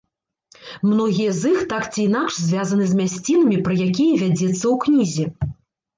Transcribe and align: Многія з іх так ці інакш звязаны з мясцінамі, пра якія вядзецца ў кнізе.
Многія 0.93 1.33
з 1.41 1.51
іх 1.57 1.67
так 1.75 1.83
ці 1.93 1.99
інакш 2.09 2.33
звязаны 2.47 2.85
з 2.95 2.97
мясцінамі, 3.03 3.63
пра 3.69 3.73
якія 3.89 4.13
вядзецца 4.23 4.63
ў 4.73 4.75
кнізе. 4.87 5.25